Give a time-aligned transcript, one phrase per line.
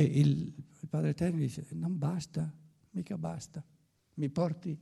[0.00, 2.48] E il, il Padre Eterno dice, non basta,
[2.90, 3.64] mica basta,
[4.14, 4.78] mi porti,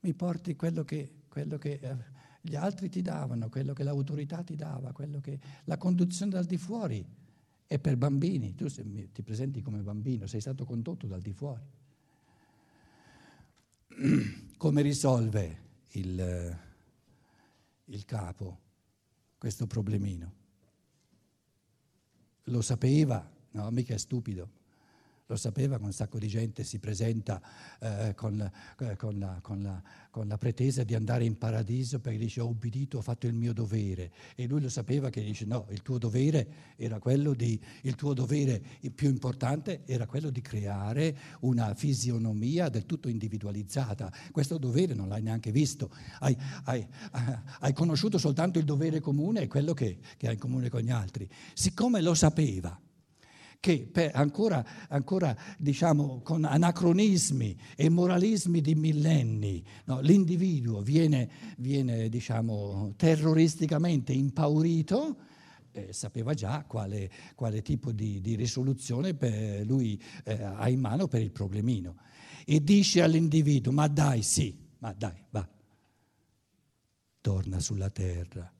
[0.00, 1.96] mi porti quello che, quello che eh,
[2.40, 6.56] gli altri ti davano, quello che l'autorità ti dava, quello che la conduzione dal di
[6.56, 7.06] fuori
[7.68, 11.62] è per bambini, tu ti presenti come bambino, sei stato condotto dal di fuori.
[14.56, 15.58] Come risolve
[15.90, 16.58] il,
[17.84, 18.58] il capo
[19.38, 20.32] questo problemino?
[22.44, 24.57] Lo sapeva, no, mica è stupido.
[25.30, 27.38] Lo sapeva che un sacco di gente si presenta
[27.80, 32.16] eh, con, eh, con, la, con, la, con, la, pretesa di andare in paradiso perché
[32.16, 34.10] dice ho ubbidito, ho fatto il mio dovere.
[34.34, 38.14] E lui lo sapeva che dice no, il tuo dovere era quello di, il tuo
[38.14, 38.62] dovere
[38.94, 44.10] più importante era quello di creare una fisionomia del tutto individualizzata.
[44.32, 45.90] Questo dovere non l'hai neanche visto.
[46.20, 46.88] Hai, hai,
[47.60, 50.90] hai conosciuto soltanto il dovere comune e quello che, che hai in comune con gli
[50.90, 51.28] altri.
[51.52, 52.80] Siccome lo sapeva,
[53.60, 61.28] che ancora, ancora diciamo, con anacronismi e moralismi di millenni no, l'individuo viene,
[61.58, 65.16] viene diciamo, terroristicamente impaurito,
[65.72, 69.16] eh, sapeva già quale, quale tipo di, di, risoluzione
[69.64, 71.96] lui eh, ha in mano per il problemino.
[72.44, 75.46] E dice all'individuo, ma dai, sì, ma dai, va,
[77.20, 78.50] torna sulla terra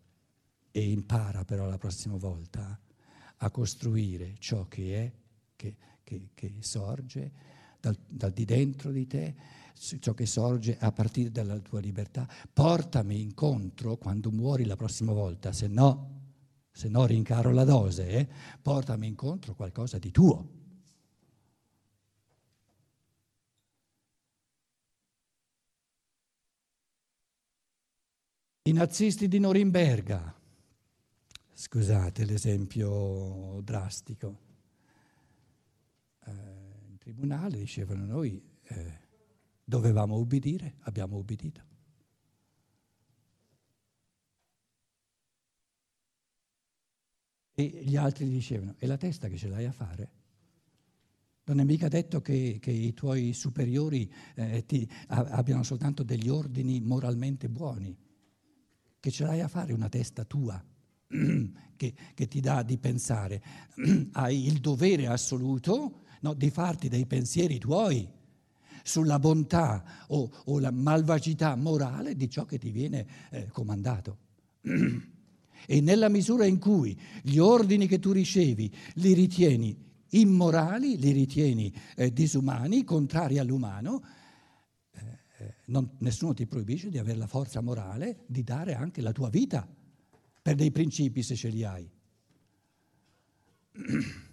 [0.70, 2.78] e impara però la prossima volta
[3.38, 5.12] a costruire ciò che è,
[5.56, 7.32] che, che, che sorge
[7.80, 9.34] dal, dal, di dentro di te,
[9.74, 12.28] ciò che sorge a partire dalla tua libertà.
[12.52, 16.16] Portami incontro quando muori la prossima volta, se no,
[16.70, 18.28] se no rincaro la dose, eh?
[18.60, 20.56] portami incontro qualcosa di tuo.
[28.62, 30.37] I nazisti di Norimberga
[31.60, 34.38] Scusate l'esempio drastico.
[36.24, 36.30] Eh,
[36.86, 39.00] in tribunale dicevano noi eh,
[39.64, 41.60] dovevamo ubbidire, abbiamo ubbidito.
[47.54, 50.10] E gli altri dicevano, è la testa che ce l'hai a fare?
[51.42, 56.28] Non è mica detto che, che i tuoi superiori eh, ti, a, abbiano soltanto degli
[56.28, 57.98] ordini moralmente buoni,
[59.00, 60.64] che ce l'hai a fare una testa tua
[61.76, 63.42] che, che, ti dà di pensare,
[64.12, 68.06] hai il dovere assoluto no, di farti dei pensieri tuoi
[68.82, 74.18] sulla bontà o, o, la malvagità morale di ciò che ti viene eh, comandato.
[75.70, 79.76] E nella misura in cui gli ordini che tu ricevi li ritieni
[80.10, 84.02] immorali, li ritieni eh, disumani, contrari all'umano,
[84.92, 89.12] eh, eh non, nessuno ti proibisce di avere la forza morale di dare anche la
[89.12, 89.68] tua vita
[90.48, 91.86] per dei principi se ce li hai.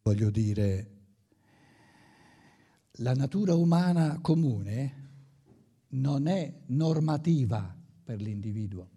[0.00, 0.90] Voglio dire,
[2.92, 5.08] la natura umana comune
[5.88, 8.90] non è normativa per l'individuo,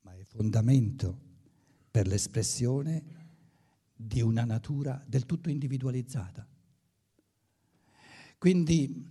[0.00, 1.20] ma è fondamento
[1.90, 3.04] per l'espressione
[3.94, 6.48] di una natura del tutto individualizzata.
[8.40, 9.06] Quindi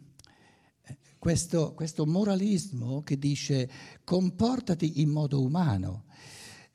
[0.81, 3.69] eh, questo, questo, moralismo che dice
[4.03, 6.06] comportati in modo umano,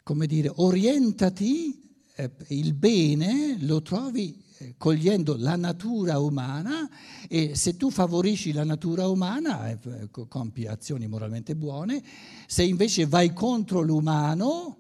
[0.05, 6.89] come dire, orientati, eh, il bene lo trovi eh, cogliendo la natura umana
[7.29, 12.05] e se tu favorisci la natura umana eh, compi azioni moralmente buone,
[12.47, 14.79] se invece vai contro l'umano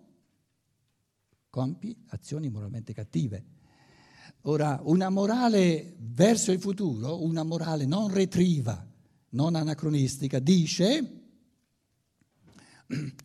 [1.50, 3.53] compi azioni moralmente cattive.
[4.46, 8.86] Ora, una morale verso il futuro, una morale non retriva,
[9.30, 11.22] non anacronistica, dice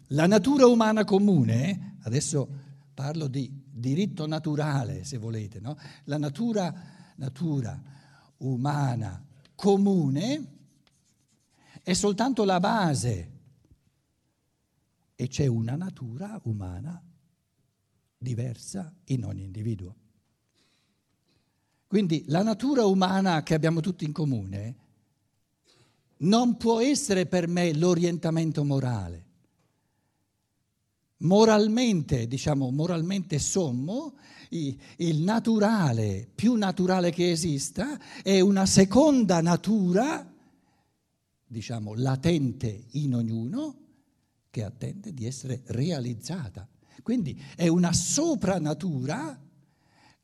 [0.07, 2.47] la natura umana comune, adesso
[2.93, 5.77] parlo di diritto naturale se volete, no?
[6.05, 6.73] la natura,
[7.17, 7.81] natura
[8.37, 9.25] umana
[9.55, 10.57] comune
[11.83, 13.31] è soltanto la base
[15.15, 17.03] e c'è una natura umana
[18.17, 19.95] diversa in ogni individuo.
[21.89, 24.75] Quindi la natura umana che abbiamo tutti in comune
[26.17, 29.25] non può essere per me l'orientamento morale.
[31.21, 34.17] Moralmente, diciamo, moralmente sommo,
[34.49, 40.31] il naturale, più naturale che esista, è una seconda natura,
[41.43, 43.77] diciamo, latente in ognuno,
[44.51, 46.69] che attende di essere realizzata.
[47.01, 49.47] Quindi è una sopranatura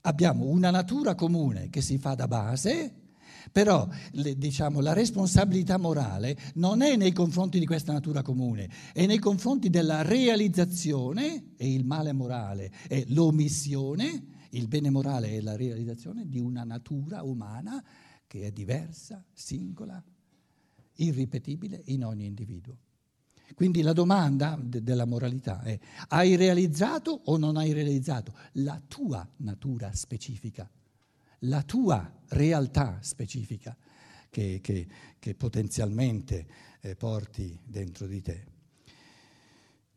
[0.05, 3.03] abbiamo una natura comune che si fa da base,
[3.51, 9.05] Però le, diciamo, la responsabilità morale non è nei confronti di questa natura comune, è
[9.05, 15.55] nei confronti della realizzazione, e il male morale è l'omissione, il bene morale è la
[15.55, 17.83] realizzazione di una natura umana
[18.25, 20.03] che è diversa, singola,
[20.95, 22.77] irripetibile in ogni individuo.
[23.53, 25.77] Quindi la domanda de- della moralità è
[26.09, 30.69] hai realizzato o non hai realizzato la tua natura specifica,
[31.39, 33.75] la tua realtà specifica
[34.29, 34.87] che, che,
[35.19, 36.47] che potenzialmente
[36.81, 38.45] eh, porti dentro di te.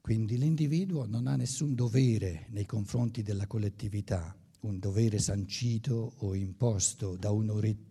[0.00, 7.16] Quindi l'individuo non ha nessun dovere nei confronti della collettività, un dovere sancito o imposto
[7.16, 7.30] da,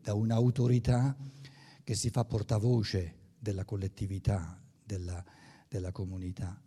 [0.01, 1.15] da un'autorità
[1.83, 5.23] che si fa portavoce della collettività, della,
[5.67, 6.61] della comunità.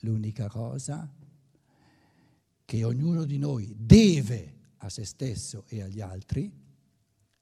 [0.00, 1.10] L'unica cosa
[2.64, 6.50] che ognuno di noi deve a se stesso e agli altri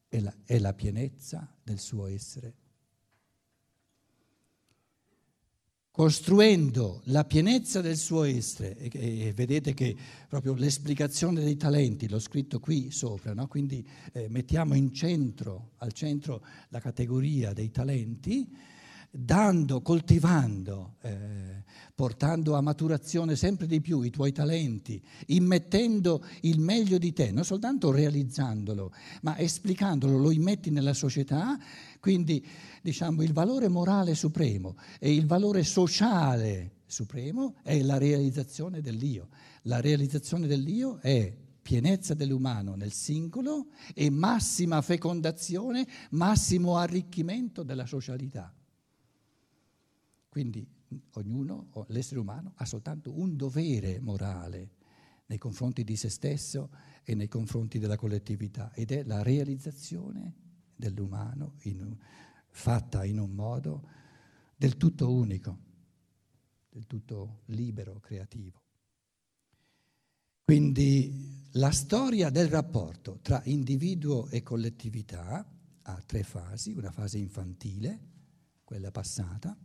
[0.08, 2.54] è la, è la pienezza del suo essere.
[5.92, 9.96] Costruendo la pienezza del suo essere, e, e vedete che
[10.28, 13.48] proprio l'esplicazione dei talenti, l'ho scritto qui sopra, no?
[13.48, 18.48] quindi eh, mettiamo centro, al centro la categoria dei talenti,
[19.10, 21.64] dando, coltivando, eh,
[21.94, 27.44] portando a maturazione sempre di più i tuoi talenti, immettendo il meglio di te, non
[27.44, 28.92] soltanto realizzandolo,
[29.22, 31.58] ma esplicandolo, lo immetti nella società,
[31.98, 32.46] quindi
[32.80, 39.28] diciamo il valore morale supremo e il valore sociale supremo è la realizzazione dell'io.
[39.64, 48.52] La realizzazione dell'io è pienezza dell'umano nel singolo e massima fecondazione, massimo arricchimento della socialità.
[50.30, 50.64] Quindi
[51.14, 54.76] ognuno, l'essere umano, ha soltanto un dovere morale
[55.26, 56.70] nei confronti di se stesso
[57.02, 60.34] e nei confronti della collettività ed è la realizzazione
[60.76, 61.96] dell'umano in,
[62.48, 63.88] fatta in un modo
[64.56, 65.58] del tutto unico,
[66.68, 68.62] del tutto libero, creativo.
[70.44, 75.44] Quindi la storia del rapporto tra individuo e collettività
[75.82, 78.00] ha tre fasi, una fase infantile,
[78.62, 79.56] quella passata,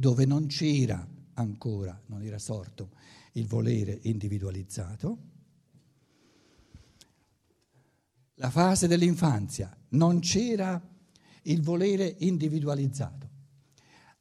[0.00, 2.92] dove non c'era ancora, non era sorto
[3.32, 5.18] il volere individualizzato.
[8.36, 10.80] La fase dell'infanzia, non c'era
[11.42, 13.28] il volere individualizzato.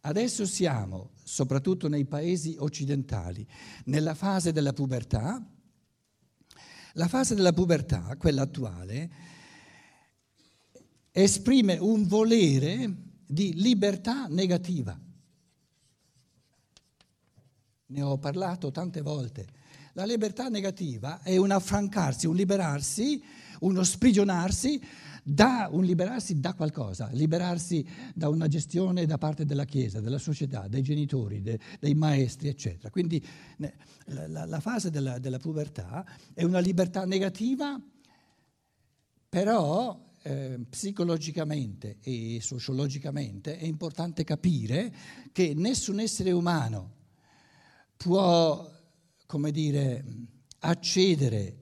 [0.01, 3.47] Adesso siamo, soprattutto nei paesi occidentali,
[3.85, 5.41] nella fase della pubertà.
[6.93, 9.11] La fase della pubertà, quella attuale,
[11.11, 12.93] esprime un volere
[13.25, 15.07] di libertà negativa
[17.89, 19.47] ne ho parlato tante volte.
[19.93, 23.21] La libertà negativa è un affrancarsi, un liberarsi,
[23.61, 24.81] uno sprigionarsi
[25.23, 30.67] da, un liberarsi da qualcosa, liberarsi da una gestione da parte della Chiesa, della società,
[30.67, 32.89] dei genitori, de, dei maestri, eccetera.
[32.89, 33.23] Quindi
[33.57, 37.79] la, la, la fase della, della, pubertà è una libertà negativa,
[39.27, 44.93] però eh, psicologicamente e sociologicamente è importante capire
[45.31, 46.97] che nessun essere umano
[48.01, 48.71] può,
[49.25, 50.05] come dire,
[50.59, 51.57] accedere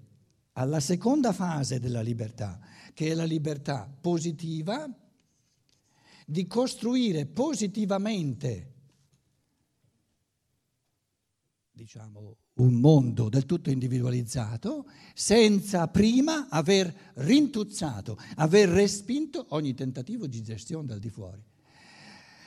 [0.53, 2.59] alla seconda fase della libertà,
[2.93, 4.87] che è la libertà positiva,
[6.27, 8.73] di costruire positivamente,
[11.71, 20.43] diciamo, un mondo del tutto individualizzato, senza prima aver rintuzzato, aver respinto ogni tentativo di
[20.43, 21.43] gestione dal di fuori.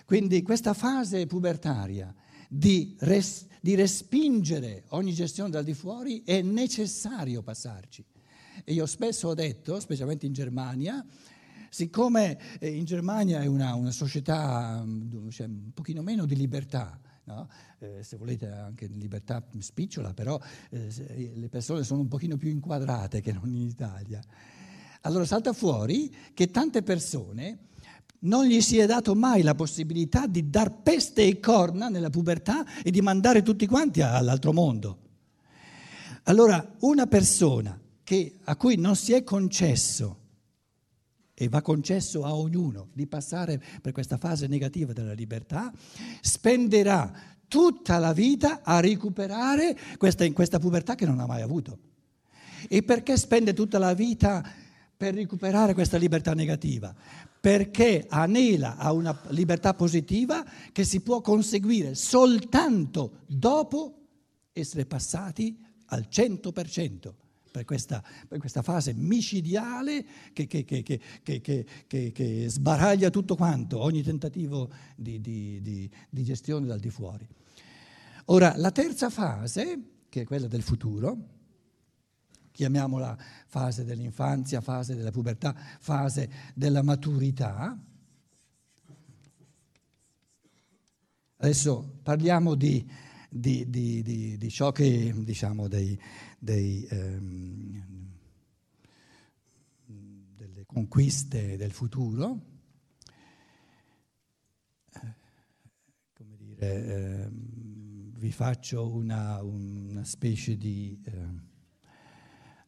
[0.04, 2.14] Quindi questa fase pubertaria
[2.52, 8.04] di, res, di respingere ogni gestione dal di fuori, è necessario passarci.
[8.64, 11.04] E io spesso ho detto, specialmente in Germania,
[11.70, 17.00] siccome eh, in Germania è una, una società mm, cioè, un pochino meno di libertà,
[17.24, 17.48] no?
[17.78, 20.38] eh, se volete anche libertà spicciola, però
[20.70, 24.20] eh, le persone sono un pochino più inquadrate che non in Italia.
[25.02, 27.68] Allora salta fuori che tante persone
[28.20, 32.64] non gli si è dato mai la possibilità di dar peste e corna nella pubertà
[32.82, 34.98] e di mandare tutti quanti all'altro mondo.
[36.24, 40.18] Allora, una persona che, a cui non si è concesso,
[41.32, 45.72] e va concesso a ognuno, di passare per questa fase negativa della libertà,
[46.20, 47.10] spenderà
[47.48, 51.78] tutta la vita a recuperare questa, questa pubertà che non ha mai avuto.
[52.68, 54.46] E perché spende tutta la vita
[55.00, 56.94] per recuperare questa libertà negativa?
[57.40, 63.94] perché anela a una libertà positiva che si può conseguire soltanto dopo
[64.52, 67.12] essere passati al 100%
[67.50, 70.04] per questa, per questa fase micidiale
[70.34, 76.78] che, che, che, che, sbaraglia tutto quanto, ogni tentativo di, di, di, di gestione dal
[76.78, 77.26] di fuori.
[78.26, 79.80] Ora, la terza fase,
[80.10, 81.39] che è quella del futuro,
[82.52, 83.16] chiamiamola
[83.46, 87.78] fase dell'infanzia, fase della pubertà, fase della maturità.
[91.36, 92.86] Adesso parliamo di,
[93.28, 95.98] di, di, di ciò che, diciamo, dei,
[96.38, 97.84] dei, ehm,
[100.36, 102.48] delle conquiste del futuro.
[106.12, 111.00] Come dire, ehm, vi faccio una, una specie di...
[111.04, 111.48] Eh,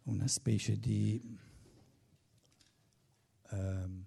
[0.04, 1.38] una specie di
[3.50, 4.04] um,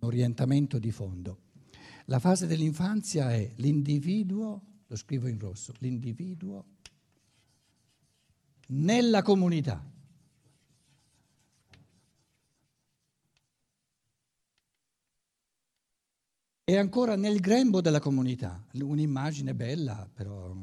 [0.00, 1.46] orientamento di fondo.
[2.06, 6.76] La fase dell'infanzia è l'individuo, lo scrivo in rosso, l'individuo
[8.68, 9.96] nella comunità.
[16.64, 20.54] È ancora nel grembo della comunità, un'immagine bella, però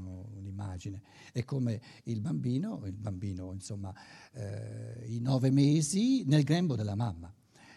[0.55, 1.01] un'immagine.
[1.31, 3.93] È come il bambino, il bambino insomma,
[4.33, 7.31] eh, i nove mesi nel grembo della mamma.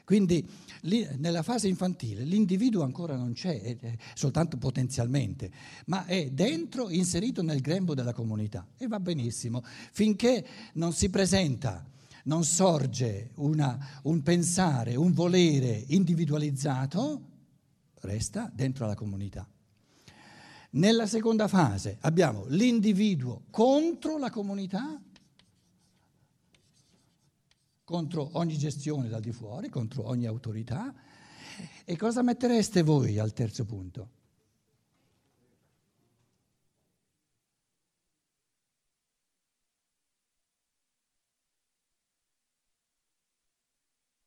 [0.04, 0.48] Quindi
[0.82, 5.50] lì, nella fase infantile l'individuo ancora non c'è, è, è soltanto potenzialmente,
[5.86, 11.84] ma è dentro, inserito nel grembo della comunità e va benissimo, finché non si presenta,
[12.24, 17.20] non sorge una, un pensare, un volere individualizzato,
[18.00, 19.46] resta dentro la comunità.
[20.78, 25.02] Nella seconda fase abbiamo l'individuo contro la comunità,
[27.82, 30.94] contro ogni gestione dal di fuori, contro ogni autorità.
[31.84, 34.10] E cosa mettereste voi al terzo punto?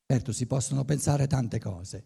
[0.05, 2.03] Certo, si possono pensare tante cose.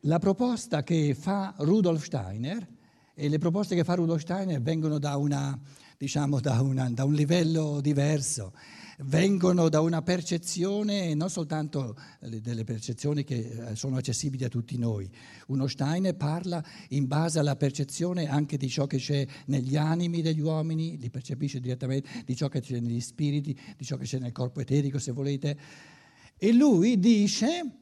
[0.00, 2.77] La proposta che fa Rudolf Steiner,
[3.20, 5.58] e le proposte che fa Rudolf Steiner vengono da, una,
[5.96, 8.52] diciamo, da, una, da un livello diverso,
[8.98, 15.10] vengono da una percezione, non soltanto delle percezioni che eh, sono accessibili a tutti noi.
[15.48, 20.40] Uno Steiner parla in base alla percezione anche di ciò che c'è negli animi degli
[20.40, 24.30] uomini, li percepisce direttamente, di ciò che c'è negli spiriti, di ciò che c'è nel
[24.30, 25.58] corpo eterico, se volete.
[26.36, 27.78] E lui dice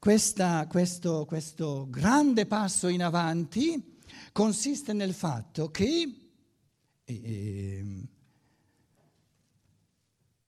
[0.00, 3.94] questa, questo, questo grande passo in avanti
[4.36, 6.30] consiste nel fatto che
[7.04, 7.84] eh,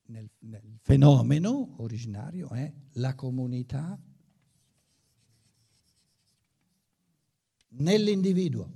[0.03, 3.99] nel, nel fenomeno originario è la comunità
[7.69, 8.73] nell'individuo.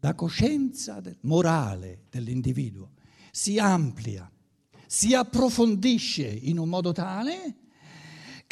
[0.00, 2.94] La coscienza morale dell'individuo
[3.30, 4.28] si amplia
[4.84, 7.61] si approfondisce in un modo tale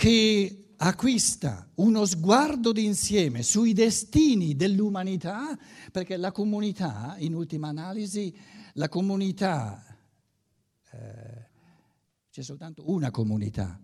[0.01, 5.55] che acquista uno sguardo d'insieme sui destini dell'umanità,
[5.93, 8.35] perché la comunità, in ultima analisi,
[8.75, 9.85] la comunità,
[10.93, 11.49] eh,
[12.31, 13.79] c'è soltanto una comunità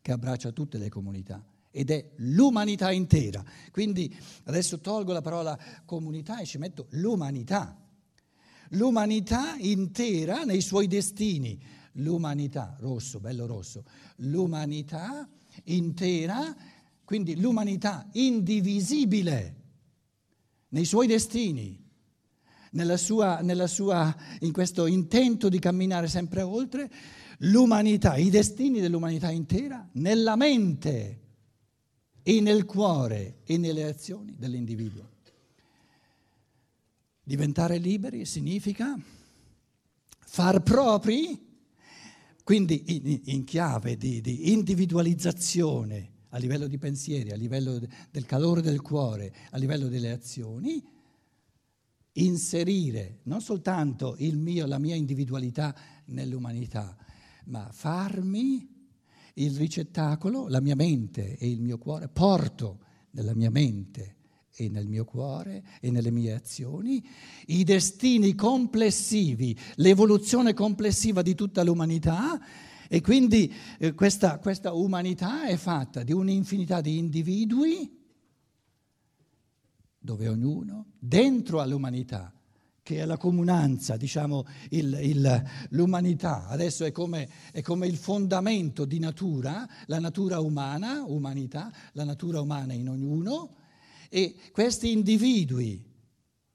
[0.00, 3.44] che abbraccia tutte le comunità ed è l'umanità intera.
[3.70, 4.10] Quindi
[4.44, 7.78] adesso tolgo la parola comunità e ci metto l'umanità.
[8.70, 13.84] L'umanità intera nei suoi destini, l'umanità, rosso, bello rosso,
[14.16, 15.28] l'umanità
[15.64, 16.54] intera,
[17.04, 19.56] quindi l'umanità indivisibile
[20.68, 21.86] nei suoi destini,
[22.96, 26.90] sua, sua, in questo intento di camminare sempre oltre,
[27.38, 31.20] l'umanità, i destini dell'umanità intera nella mente
[32.22, 35.16] e nel cuore e nelle azioni dell'individuo.
[37.22, 38.98] Diventare liberi significa
[40.18, 41.47] far propri
[42.48, 47.78] quindi in, in chiave di, di, individualizzazione a livello di pensieri, a livello
[48.10, 50.82] del calore del cuore, a livello delle azioni,
[52.12, 55.76] inserire non soltanto mio, la mia individualità
[56.06, 56.96] nell'umanità,
[57.48, 58.66] ma farmi
[59.34, 62.78] il ricettacolo, la mia mente e il mio cuore, porto
[63.10, 64.16] nella mia mente
[64.60, 67.06] e nel mio cuore e nelle mie azioni,
[67.46, 72.40] i destini complessivi, l'evoluzione complessiva di tutta l'umanità
[72.88, 77.96] e quindi eh, questa, questa umanità è fatta di un'infinità di individui
[80.00, 82.32] dove ognuno, dentro all'umanità,
[82.82, 88.86] che è la comunanza, diciamo, il, il, l'umanità, adesso è come, è come, il fondamento
[88.86, 93.57] di natura, la natura umana, umanità, la natura umana in ognuno,
[94.08, 95.84] E questi individui,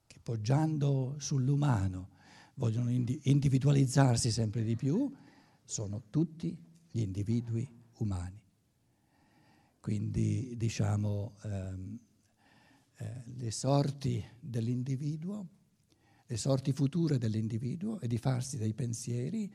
[0.06, 2.10] che poggiando sull'umano
[2.54, 5.12] vogliono individualizzarsi sempre di più,
[5.64, 6.56] sono tutti
[6.90, 7.68] gli individui
[7.98, 8.40] umani.
[9.80, 11.98] Quindi diciamo ehm,
[12.96, 15.48] eh, le sorti dell'individuo,
[16.26, 19.52] le sorti future dell'individuo e di farsi dei pensieri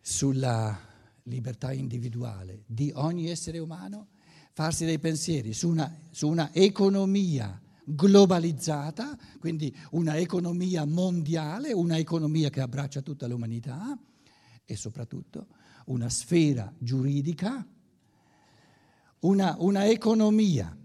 [0.00, 0.76] sulla
[1.24, 4.08] libertà individuale di ogni essere umano,
[4.52, 12.50] farsi dei pensieri su una, su una economia globalizzata, quindi una economia mondiale, una economia
[12.50, 13.98] che abbraccia tutta l'umanità
[14.64, 15.48] e soprattutto
[15.86, 17.66] una sfera giuridica,
[19.20, 20.76] una, una economia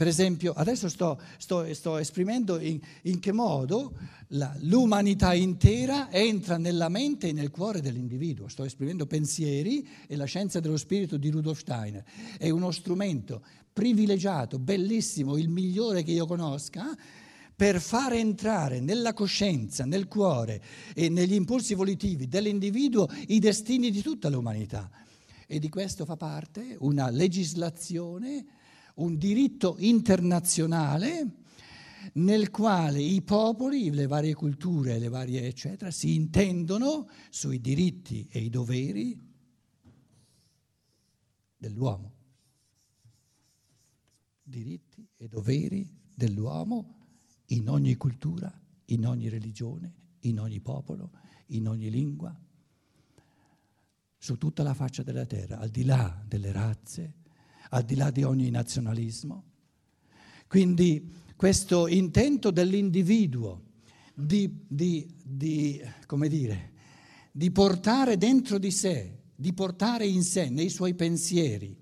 [0.00, 3.92] per esempio, adesso sto, sto, sto esprimendo in, in, che modo
[4.28, 8.48] la, l'umanità intera entra nella mente e nel cuore dell'individuo.
[8.48, 12.02] Sto esprimendo pensieri e la scienza dello spirito di Rudolf Steiner.
[12.38, 16.96] È uno strumento privilegiato, bellissimo, il migliore che io conosca,
[17.54, 20.62] per far entrare nella coscienza, nel cuore
[20.94, 24.90] e negli impulsi volitivi dell'individuo i destini di tutta l'umanità.
[25.46, 28.46] E di questo fa parte una legislazione
[29.00, 31.38] un diritto internazionale
[32.14, 38.40] nel quale i popoli, le varie culture, le varie eccetera, si intendono sui diritti e
[38.40, 39.18] i doveri
[41.56, 42.12] dell'uomo.
[44.42, 46.96] Diritti e doveri dell'uomo
[47.46, 48.52] in ogni cultura,
[48.86, 51.12] in ogni religione, in ogni popolo,
[51.48, 52.38] in ogni lingua,
[54.18, 57.19] su tutta la faccia della terra, al di là delle razze,
[57.70, 59.44] al di là di ogni nazionalismo.
[60.46, 63.62] Quindi questo intento dell'individuo
[64.14, 65.82] di, di, di,
[66.28, 66.72] dire,
[67.30, 71.76] di portare dentro di sé, di portare in sé, nei suoi pensieri,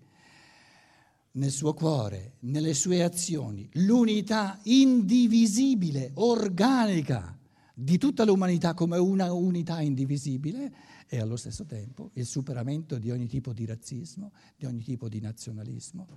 [1.33, 7.38] nel suo cuore, nelle sue azioni, l'unità indivisibile, organica
[7.81, 10.73] di tutta l'umanità come una unità indivisibile,
[11.07, 15.21] e allo stesso tempo il superamento di ogni tipo di razzismo, di ogni tipo di
[15.21, 16.09] nazionalismo.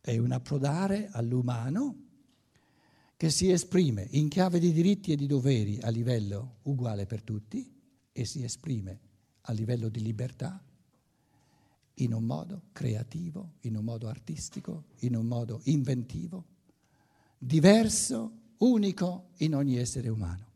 [0.00, 2.08] È un approdare all'umano
[3.16, 7.72] che si esprime in chiave di diritti e di doveri a livello uguale per tutti
[8.10, 8.98] e si esprime
[9.42, 10.60] a livello di libertà
[11.94, 16.44] in un modo creativo, in un modo artistico, in un modo inventivo,
[17.38, 20.48] diverso, unico in ogni essere umano.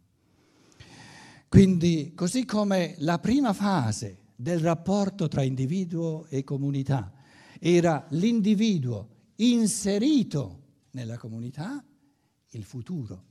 [1.49, 7.13] Quindi, così come la prima fase del rapporto tra individuo e comunità
[7.61, 11.85] era l'individuo inserito nella comunità,
[12.51, 13.25] il futuro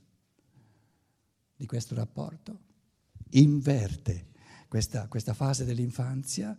[1.56, 2.60] di questo rapporto
[3.30, 4.32] inverte
[4.68, 6.56] questa, questa fase dell'infanzia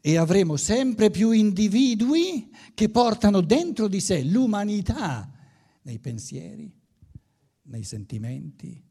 [0.00, 5.30] e avremo sempre più individui che portano dentro di sé l'umanità
[5.82, 6.72] nei pensieri,
[7.72, 8.90] nei sentimenti,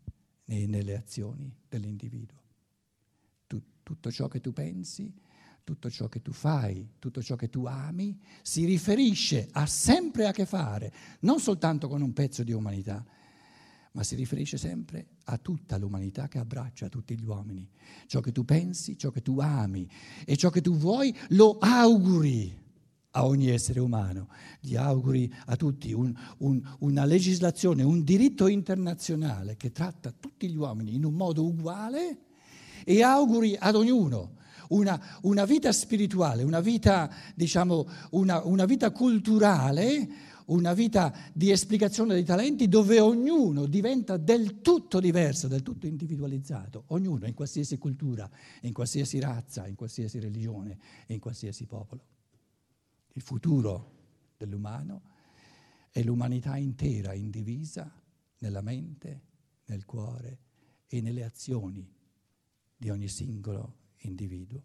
[0.51, 2.39] e nelle azioni dell'individuo.
[3.47, 5.13] Tu, tutto ciò che tu pensi,
[5.63, 10.31] tutto ciò che tu fai, tutto ciò che tu ami, si riferisce, ha sempre a
[10.31, 10.91] che fare,
[11.21, 13.05] non soltanto con un pezzo di umanità,
[13.93, 17.69] ma si riferisce sempre a tutta l'umanità che abbraccia tutti gli uomini.
[18.07, 19.87] Ciò che tu pensi, ciò che tu ami
[20.25, 22.59] e ciò che tu vuoi, lo auguri
[23.12, 24.28] a ogni essere umano.
[24.60, 30.56] Gli auguri a tutti un, un, una legislazione, un diritto internazionale che tratta tutti gli
[30.56, 32.17] uomini in un modo uguale
[32.84, 34.39] e auguri ad ognuno.
[34.69, 40.08] Una, una vita spirituale, una vita, diciamo, una, una vita culturale,
[40.45, 46.86] una vita di esplicazione dei talenti dove ognuno diventa del tutto diverso, del tutto individualizzato,
[46.88, 48.30] ognuno in qualsiasi cultura,
[48.62, 52.04] in qualsiasi razza, in qualsiasi religione, in qualsiasi popolo
[53.13, 54.00] il futuro
[54.38, 55.02] dell'umano
[55.91, 57.91] è l'umanità intera indivisa
[58.39, 59.21] nella mente,
[59.65, 60.39] nel cuore
[60.88, 61.88] e nelle azioni
[62.76, 64.63] di ogni singolo individuo.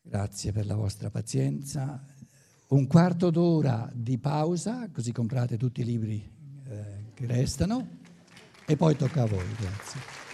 [0.00, 2.04] Grazie per la vostra pazienza.
[2.68, 6.28] Un quarto d'ora di pausa, così comprate tutti i libri
[6.64, 8.00] eh, che restano,
[8.66, 9.46] e poi tocca a voi.
[9.54, 10.31] Grazie.